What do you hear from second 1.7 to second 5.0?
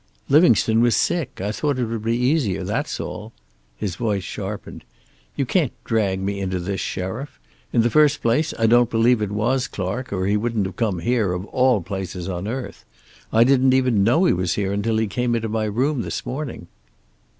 it would be easier. That's all." His voice sharpened.